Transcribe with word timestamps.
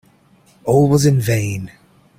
All 0.63 0.89
was 0.89 1.05
in 1.05 1.19
vain. 1.21 1.69